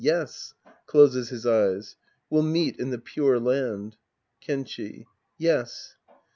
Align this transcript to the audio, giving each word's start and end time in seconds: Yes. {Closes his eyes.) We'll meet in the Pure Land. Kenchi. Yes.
Yes. 0.03 0.55
{Closes 0.87 1.29
his 1.29 1.45
eyes.) 1.45 1.95
We'll 2.27 2.41
meet 2.41 2.79
in 2.79 2.89
the 2.89 2.97
Pure 2.97 3.39
Land. 3.41 3.97
Kenchi. 4.43 5.05
Yes. 5.37 5.95